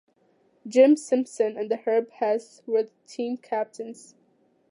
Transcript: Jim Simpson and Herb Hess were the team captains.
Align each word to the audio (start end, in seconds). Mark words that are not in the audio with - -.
Jim 0.67 0.95
Simpson 0.97 1.55
and 1.55 1.71
Herb 1.85 2.09
Hess 2.09 2.63
were 2.65 2.81
the 2.85 2.91
team 3.05 3.37
captains. 3.37 4.15